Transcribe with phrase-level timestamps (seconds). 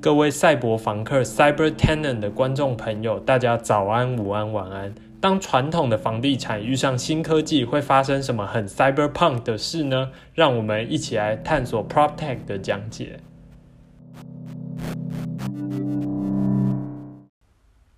[0.00, 4.94] 各位赛博房客 （Cyber Tenant） 的观众朋友，大家早安、午安、晚安。
[5.18, 10.10] 当传统的房地产遇上新科技，会发生什么很 Cyberpunk 的事呢？
[10.34, 13.20] 让我们一起来探索 PropTech 的讲解。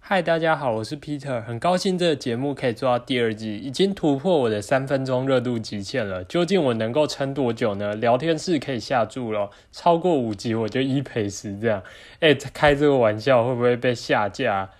[0.09, 6.23] 嗨，大家好，我是 Peter，很高兴这个节目可以做到第二季，已经突破我的三分钟热度极限了。
[6.23, 7.93] 究竟我能够撑多久呢？
[7.97, 11.83] 聊天室可以下注了，超过五集我就一赔十这样。
[12.21, 14.71] 哎，开这个玩笑会不会被下架？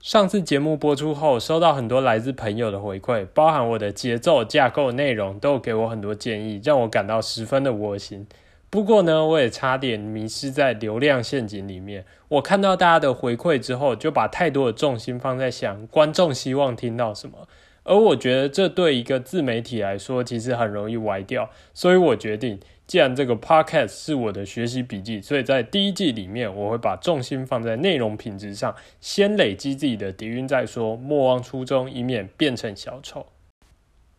[0.00, 8.24] 上次节目播出后，收到很多来自朋友的回馈，包含我的节奏、架构、内容，都给我很多建议，让我感到十分的窝心。
[8.68, 12.04] 不过呢，我也差点迷失在流量陷阱里面。
[12.28, 17.48] 我看到大家的回馈之后，就把太多的重心放在想观众希望听到什么，
[17.84, 21.48] 而我觉得这对一个自媒体来说，其实很容易歪掉。
[21.72, 33.26] 所以我决定，既然这个 podcast 是我的学习笔记，所以在第一季里面，我会把重心放在内容品质上，先累积自己的底蕴再说，莫忘初衷，以免变成小丑。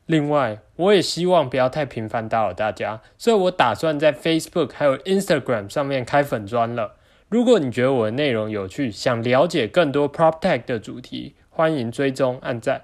[0.08, 6.96] 另外，我也希望不要太频繁打扰大家，所以我打算在 Facebook 还有 Instagram 上面开粉砖了。
[7.28, 12.84] 如果你觉得我的内容有趣，想了解更多 PropTech 的主题，欢迎追踪按赞。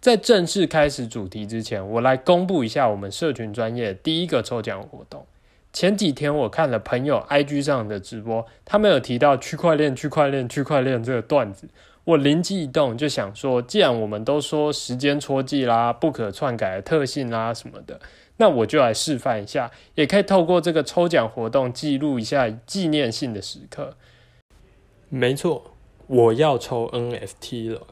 [0.00, 5.24] 在正式开始主题之前，我来公布一下我们社群专业第一个抽奖活动。
[5.72, 11.68] 前几天我看了朋友 IG 上的直播，他们有提到区块链、区块链、区块链这个段子。
[12.04, 17.98] 我灵机一动，就想说，既然我们都说时间戳记啦、不可篡改的特性啦什么的，
[18.36, 23.96] 那我就来示范一下，也可以透过这个抽奖活动记录一下纪念性的时刻。
[25.08, 25.72] 没错，
[26.06, 27.86] 我要抽 NFT 了。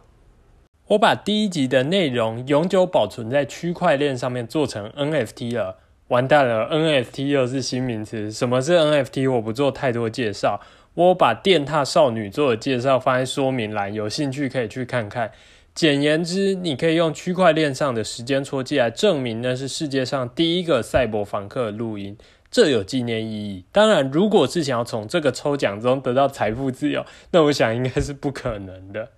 [0.88, 5.78] 我把第一集的内容永久保存在区块链上面，做成 NFT 了。
[6.08, 8.30] 完蛋了，NFT 又是新名词。
[8.30, 9.32] 什么是 NFT？
[9.32, 10.60] 我不做太多介绍。
[10.94, 15.32] 我把电踏少女做的介绍放在说明栏，有兴趣可以去看看。
[15.74, 22.14] 简言之，你可以用区块链上的时间戳记来证明那是世界上第一个赛博房客录音，
[22.50, 23.64] 这有纪念意义。
[23.72, 29.08] 当然，如果是想要从这个抽奖中得到财富自由，那我想应该是不可能的。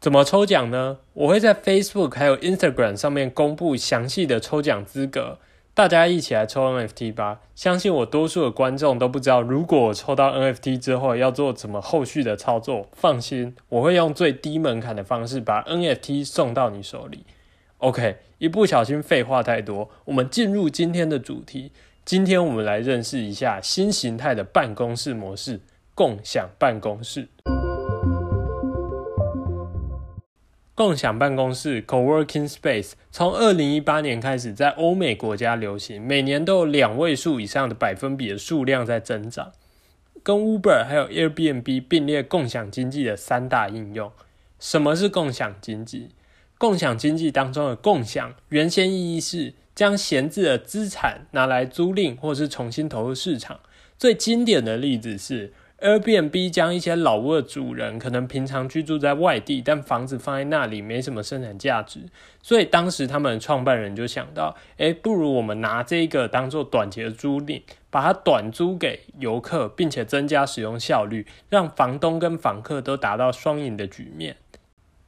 [0.00, 1.00] 怎么抽奖呢？
[1.12, 5.38] 我会在 Facebook 还有 Instagram 上面公布详细的抽奖资格。
[5.74, 7.40] 大家一起来抽 NFT 吧！
[7.54, 12.88] 相信我，多数的观众都不知道，如果我抽到 NFT 之后要做怎么后续的操作。
[12.92, 17.24] 放心，我会用最低门槛的方式把 NFT 送到你手里。
[17.78, 21.72] OK，一不小心废话太多，我们进入今天的主题。
[22.04, 25.60] 今天我们来认识一下新形态的办公室模式——
[25.96, 27.28] 共享办公室。
[30.74, 39.52] 共享办公室 （co-working space） 从二零一八年开始在欧美国家流行，每年都有两位数以上的百分比的数量在增长。
[40.22, 44.10] 跟 Uber 还有 Airbnb 并列共享经济的三大应用。
[44.58, 46.08] 什么是共享经济？
[46.56, 53.60] 共享经济当中的共享，原先意义是将闲置的资产拿来租赁或是重新投入市场。
[53.98, 55.52] 最经典的例子是。
[55.82, 62.02] Airbnb 将一些老屋的主人可能平常居住在外地，但房子放在那里没什么生产价值，
[62.40, 74.36] 所以当时他们创办人就想到，哎，不如我们拿这个当做短期的租赁，把它短租给游客，并且增加使用效率，让房东跟房客都达到双赢的局面。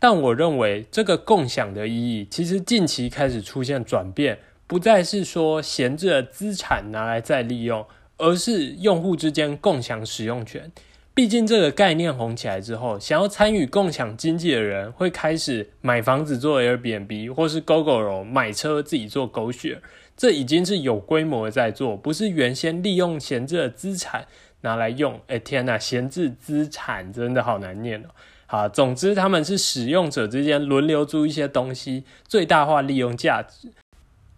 [0.01, 7.87] 但我认为这个共享的意义，其实近期开始出现转变，不再是说闲置的资产拿来再利用。
[8.25, 10.73] 而是用户之间共享使用权。
[11.13, 19.83] 毕竟这个概念红起来之后，想要参与共享经济的人会开始买房子做 Airbnb，或是 GoGo 买车自己做狗血。
[20.17, 24.27] 这已经是有规模的在做，不是原先利用闲置的资产
[24.63, 25.21] 拿来用。
[25.27, 28.09] 哎天呐，闲置资产真的好难念哦。
[28.47, 33.69] 好，总之他们是使用者之间轮流租一些东西，最大化利用价值。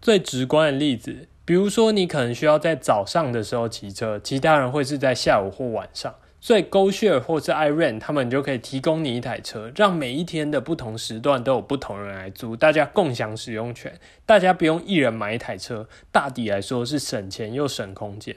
[0.01, 1.29] 最直观的例子。
[1.47, 6.13] 比如说，你可能需要在早上的时候骑车，其他人会是在下午或晚上。
[6.41, 13.97] 所以，GoShare 或是 iRent 他们就可以提供你一台车，让每一天的不同时段都有不同人来租，大家共享使用权。
[14.25, 18.35] 大家不用一人买一台车，大抵来说是省钱又省空间。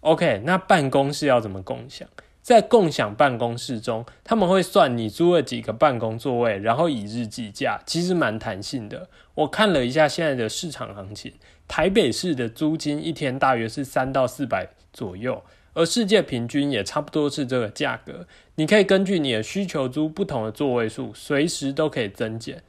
[0.00, 2.06] OK，那办公室要怎么共享？
[2.44, 9.08] 在共享办公室中，他们会算你租了几个办公座位，然后以日计价，其实蛮弹性的。
[9.34, 11.32] 我看了一下现在的市场行情。
[11.66, 15.42] 台北市的租金一天大约是三到四百左右，
[15.72, 18.26] 而世界平均也差不多是这个价格。
[18.56, 22.62] 你可以根据你的需求租不同的座位数，随时都可以增减。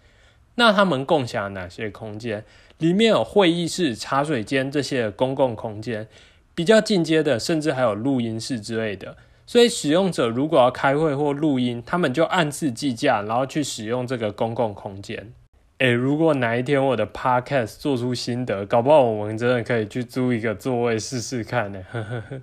[0.56, 2.46] 那他们共享哪些空间？
[2.78, 6.08] 里面有会议室、茶水间这些公共空间，
[6.54, 9.18] 比较进阶的，甚至还有录音室之类的。
[9.48, 15.34] 所以使用者如果要开会或录音，他们就按次计价，然后去使用这个公共空间。
[15.80, 21.84] 诶，如果哪一天我的 podcast 做出心得，搞不好我们真的可以去租一个座位试试看呢。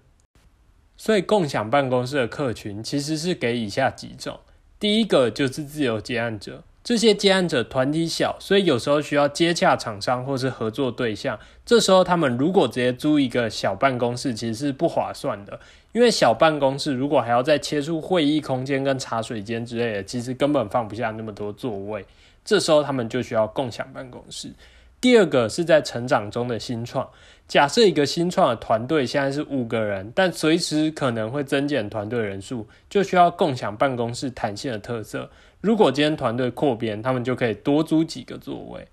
[0.96, 4.38] 所以共享办公室的客群其实是给以下几种：
[4.78, 15.60] 第一个就是自由接案者，这些接案者团体小，所以有时候需要接洽厂商或是合作对象，这时候他们如果直接租一个小办公室，其实是不划算的，
[15.92, 22.04] 因为小办公室如果还要再切出会议空间跟茶水间之类的，其实根本放不下那么多座位。
[22.44, 24.52] 这时候他们就需要共享办公室。
[25.00, 27.08] 第二个是在成长中的新创，
[27.48, 35.28] 假设一个新创的团队现在是五个人，但随时可能会增减团队人数，就需要共享办公室弹性的特色。
[35.60, 38.88] 如果今天团队扩编，他们就可以多租几个座位。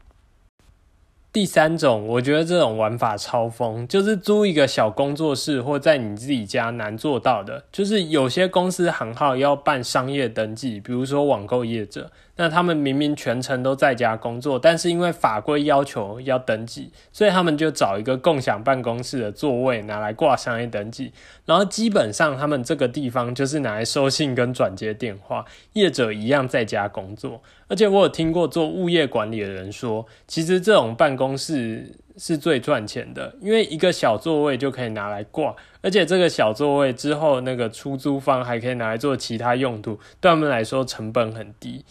[1.32, 12.12] 第三种，我觉得这种玩法超疯，就是租一个小工作室，或在你自己家难做到的，就是有些公司行号要办商业登记，比如说网购业者。
[12.42, 21.12] 那他们明明全程都在家工作，但是因为法规要求要登记，所以他们就找一个共享办公室的座位拿来挂商业登记，
[21.46, 25.44] 然后基本上他们这个地方就是拿来收信跟转接电话，
[25.74, 27.44] 业者一样在家工作。
[27.68, 41.84] 而且我有听过做物业管理的人说，其实这种办公室是最赚钱的，因为一个小座位就可以拿来挂，而且这个小座位之后那个出租方还可以拿来做其他用途，对他们来说成本很低。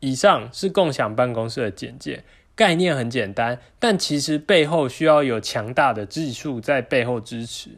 [0.00, 2.24] 以上是共享办公室的简介，
[2.54, 7.70] 概念很简单，但其实背后需要有强大的技术在背后支持。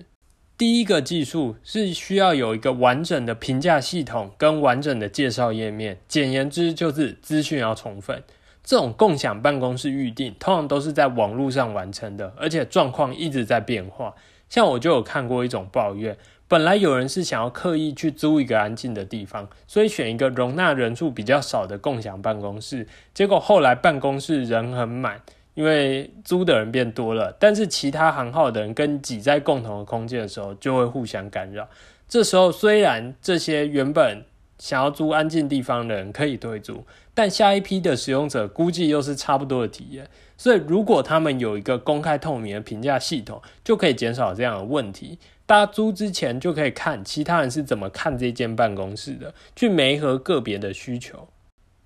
[0.59, 8.23] 第一个技术是需要有一个完整的评价系统跟完整的介绍页面，简言之就是资讯要充分。
[8.63, 14.15] 这种共享办公室预定通常都是在网络上完成的，而且状况一直在变化。
[14.51, 16.19] 像我就有看过一种抱怨。
[16.50, 22.88] 本来有人是想要刻意去租一个安静的地方，所以选一个容纳人数比较少的共享办公室。
[23.14, 25.23] 结果后来办公室人很满，
[25.55, 31.69] 因为租的人变多了，但是其他行号的人跟挤在共同的空间的时候，就会互相干扰。
[32.08, 34.25] 这时候虽然这些原本
[34.58, 40.08] 想要租安静地方的人可以退租，但下一批的使用者估计又是差不多的体验。
[40.37, 45.17] 所以如果他们有一个公开透明的评价系统，就可以减少这样的问题。
[45.50, 51.26] 大家租之前就可以看其他人是怎么看这间办公室的，去媒合个别的需求。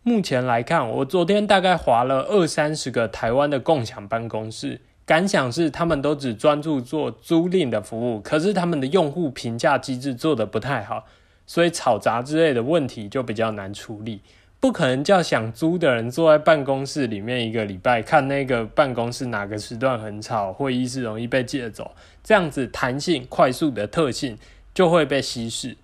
[0.02, 11.06] 目前来看，我昨天大概划了二三十个台湾的共享办公室，感想是他们都只专注做租赁的服务，可是他们的用户评价机制做得不太好，
[11.46, 14.20] 所以吵杂之类的问题就比较难处理。
[14.64, 24.38] 不可能叫想租的人坐在办公室里面一个礼拜，看那个办公室哪个时段很吵，会议室容易被借走，这样子弹性快速的特性
[24.72, 25.76] 就会被稀释。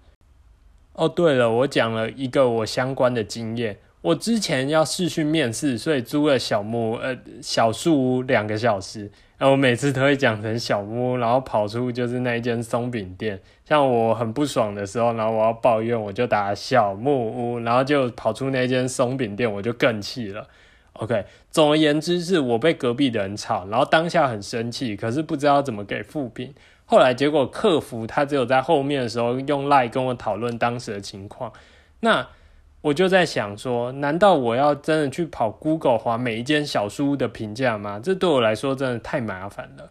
[0.95, 9.11] 哦，对了，我讲了一个我相关的经验，我之前要试训面试，所以租了小木呃小树屋两个小时。
[9.37, 13.41] 然后我每次都会讲成小木屋，然后跑出就是那一间松饼店。
[13.65, 20.47] 像我很不爽的时候，然后我要抱怨，我就打小木屋，然后就跑出那间松饼店，我就更气了。
[20.93, 26.53] OK，总而言之是我被隔壁的人吵，然后当下很生气，可是不知道怎么给负评。
[26.85, 31.51] 后来结果客服他只有在后面的时候用赖跟我讨论当时的情况。
[32.01, 32.29] 那
[32.83, 38.01] 我就在想说，难道我要真的去跑 Google 划每一间小书屋的评价吗？
[38.03, 39.91] 这对我来说真的太麻烦了。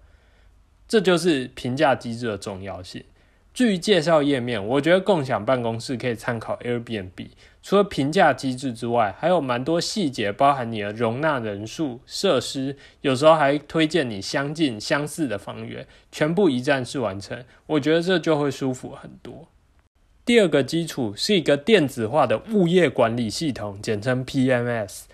[0.88, 3.04] 这就是评价机制的重要性。
[3.54, 7.28] 至于介绍页面，我觉得共享办公室可以参考 Airbnb。
[7.62, 17.44] 除了评价机制之外，还有蛮多细节，包含你的容纳人数、设施，有时候还推荐你相近、相似的房源，全部一站式完成。
[17.66, 19.49] 我觉得这就会舒服很多。
[20.30, 25.06] 第二个基础是一个电子化的物业管理系统，简称 PMS。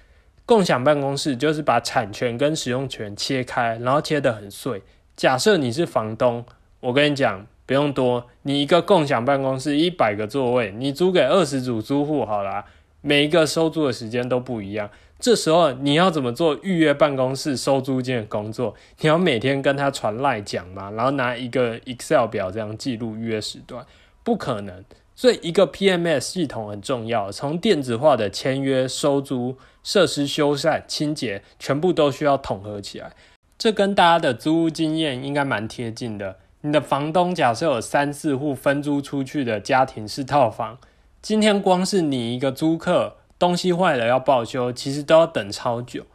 [0.46, 4.82] 共享办公室就是把产权跟使用权切开，然后切得很碎。
[5.16, 6.46] 假设你是房东，
[6.82, 12.66] 我跟你讲，不用多，你一个共享办公室一百个座位，你租给二十组租户好了，
[13.00, 14.90] 每一个收租的时间都不一样。
[15.18, 18.76] 这时候你要怎么做预约办公室收租金的工作？
[19.00, 20.92] 你要每天跟他传赖讲吗？
[20.92, 23.86] 然后拿一个 Excel 表这样记录预约时段？
[24.22, 24.84] 不可能。
[25.16, 33.14] 所以，一个 PMS 系统很重要，从电子化的签约、收租、设施修缮、清洁，全部都需要统合起来。
[33.58, 36.38] 这跟大家的租屋经验应该蛮贴近的。
[36.62, 40.78] 你的房东假设有三四户分租出去的家庭式套房，
[41.22, 46.06] 今天光是你一个租客，东西坏了要报修，其实都要等超久。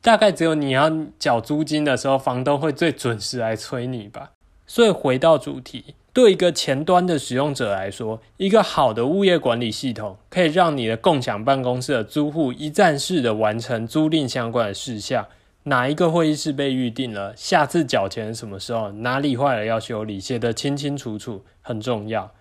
[0.00, 4.30] 大概只有你要缴租金的时候，房东会最准时来催你吧。
[4.66, 15.26] 所以回到主题，对一个前端的使用者来说，一个好的物业管理系统可以让你的共享办公室的租户一站式的完成租赁相关的事项。
[15.64, 17.36] 哪一个会议室被预定了？
[17.36, 18.90] 下次缴钱什么时候？
[18.92, 20.18] 哪里坏了要修理？
[20.18, 22.32] 写得清清楚楚，很重要。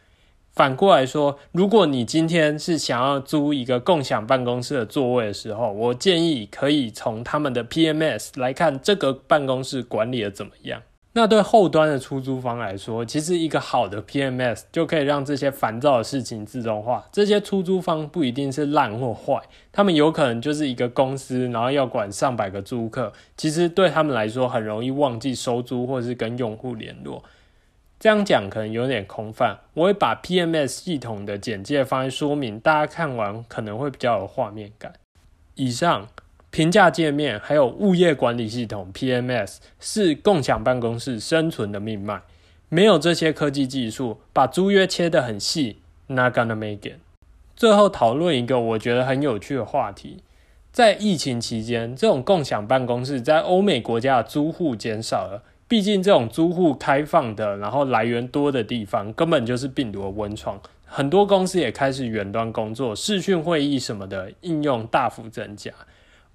[0.54, 10.82] 反过来说，如果你今天是想要租一个共享办公室的座位的时候，我建议可以从他们的 PMS 来看这个办公室管理的怎么样。
[11.18, 17.06] 那对后端的出租方来说，其实一个好的 PMS 就可以让这些烦躁的事情自动化。
[17.10, 19.42] 这些出租方不一定是烂或坏，
[19.72, 23.14] 他们有可能就是一个公司，然后要管上百个租客。
[23.38, 27.24] 其实对他们来说，很容易忘记收租或是跟用户联络。
[27.98, 34.92] 这样讲可能有点空泛，我会把 PMS 系统的简介放在说明，大家看完可能会比较有画面感。
[35.54, 36.10] 以上。
[36.56, 42.22] 评价界面还有物业管理系统 PMS 是共享办公室生存的命脉。
[42.70, 47.00] 没有这些科技技术，把租约切得很细，Not gonna make it。
[47.58, 50.20] 最后讨论一个我觉得很有趣的话题：
[50.72, 55.44] 在疫情期间，这种共享办公室在欧美国家的租户减少了。
[55.68, 60.58] 毕竟这种租户开放的，然后来源多的地方，根本就是病毒的温床。
[60.86, 65.70] 很多公司也开始远端工作，视讯会议什么的应用大幅增加。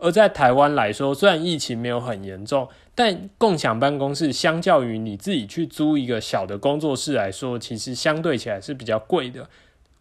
[0.01, 9.47] 而在台湾来说，虽然疫情没有很严重，但共享办公室相较于你自己去租一个小的工作室来说，其实相对起来是比较贵的。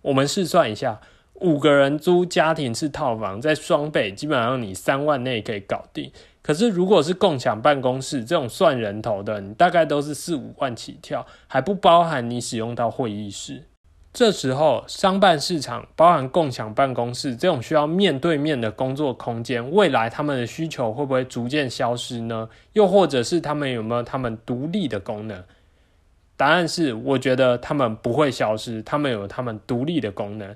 [0.02, 1.00] 我们试算一下，
[1.36, 6.10] 五个人租家庭式套房，在双倍，基本上你三万内可以搞定。
[6.42, 13.66] 可是如果是共享办公室这种算人头的，你大概都是四五万起跳，还不包含你使用到会议室。
[14.12, 22.50] 这时候，商办市场包含共享办公室这种需要面对面的工作空间，未来他们的需求会不会逐渐消失呢？
[22.74, 25.44] 又或者是他们有没有他们独立的功能？
[26.36, 30.56] 答案是，我觉得他们不会消失，他们有他们独立的功能。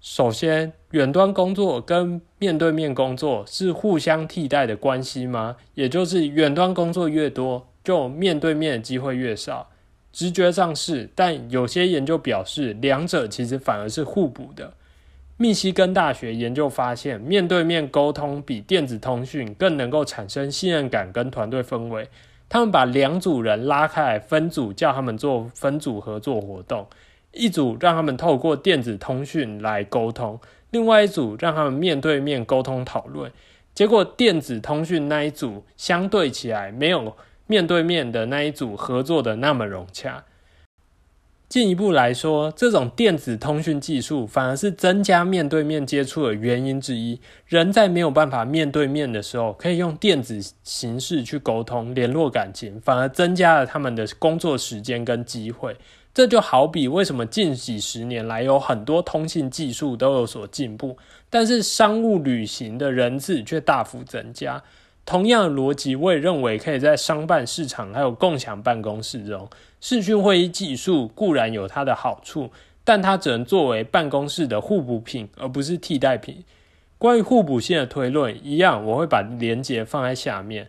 [0.00, 5.56] 首先，远端工作跟面对面工作是互相替代的关系吗？
[5.74, 9.70] 也就是远端工作越多，就面对面的机会越少。
[10.16, 14.72] 直觉上是，但有些研究表示，两者其实反而是互补的。
[15.36, 22.08] 密西根大学研究发现，面对面沟通比电子通讯更能够产生信任感跟团队氛围。
[22.48, 26.86] 他们把两组人拉开来分组，叫他们做分组合作活动。
[27.32, 33.30] 一组让他们透过电子通讯来沟通，另外一组让他们面对面沟通讨论。
[33.74, 37.14] 结果，电子通讯那一组相对起来没有。
[37.46, 40.24] 面对面的那一组合作的那么融洽，
[41.48, 47.20] 进一步来说，这种电子通讯技术反而是增加面对面接触的原因之一。
[47.46, 55.76] 人在没有办法面对面的时候，可以用电子形式去沟通、联络感情，反而增加了他们的工作时间跟机会。
[56.12, 60.96] 这就好比为什么近几十年来有很多通信技术都有所进步，
[61.30, 64.64] 但是商务旅行的人次却大幅增加。
[65.06, 69.48] 同样的逻辑，我也认为可以在商办市场还有共享办公室中，
[69.80, 72.50] 视讯会议技术固然有它的好处，
[72.82, 76.44] 但它只能作为办公室的互补品，而不是替代品。
[76.98, 80.68] 关于互补性的推论，一样我会把连接放在下面。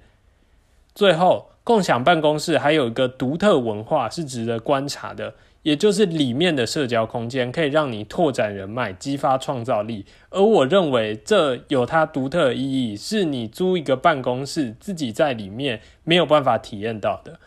[0.94, 5.34] 最后，共享办公室还有一个独特文化是值得观察的。
[5.68, 17.42] 也就是里面的社交空间可以让你拓展人脉、激发创造力，而我认为这有它独特意义，是你租一个办公室自己在里面没有办法体验到的。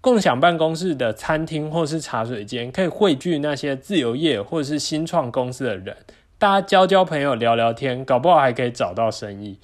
[0.00, 5.96] 共享办公室的餐厅或是茶水间可以汇聚那些自由业或是新创公司的人，
[6.38, 9.58] 大家交交朋友、聊聊天，搞不好还可以找到生意。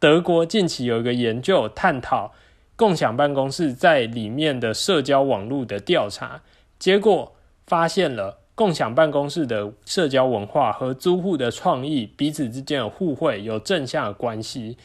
[0.00, 2.32] 德国近期有一个研究探讨
[2.74, 6.42] 共享办公室在里面的社交网络的调查
[6.80, 7.33] 结果。
[7.66, 14.76] 发现了共享办公室的社交文化和租户的创意彼此之间的互惠有正向的关系。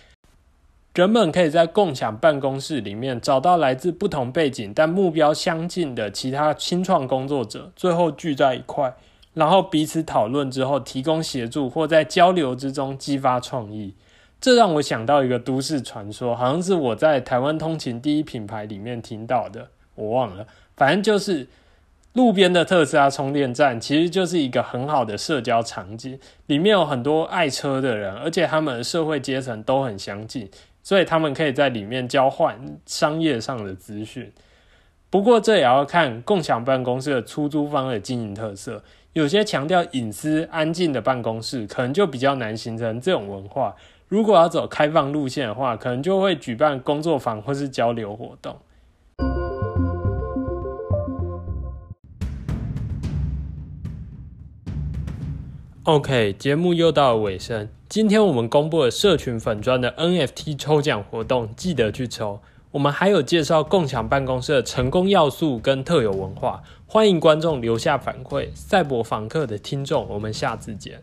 [0.95, 8.93] 人们可以在共享办公室里面找到来自不同背景但目标相近的其他新创工作者，最后聚在一块，
[9.33, 13.93] 然后彼此讨论之后提供协助，或在交流之中激发创意。
[14.41, 21.48] 这让我想到一个都市传说，好像是我在台湾通勤第一品牌里面听到的，我忘了，反正就是。
[22.13, 30.50] 路边的特斯拉充电站其实就是一个很好的社交场景，里面有很多爱车的人，而且他们社会阶层都很相近，
[30.82, 34.32] 所以他们可以在里面交换商业上的资讯。
[35.12, 43.75] 不过这也要看共享办公室的出租方的经营特色，有些强调隐私、安静的办公室，可能就比较难形成这种文化。
[44.08, 48.58] 如果要走开放路线的话，可能就会举办工作坊或是交流活动。
[55.83, 57.69] OK，节目又到了尾声。
[57.88, 62.41] 今天我们公布了社群粉砖的 NFT 抽奖活动，记得去抽。
[62.71, 68.50] 我们还有介绍共享办公室的成功要素跟特有文化，欢迎观众留下反馈。
[68.53, 71.01] 赛博访客的听众，我们下次见。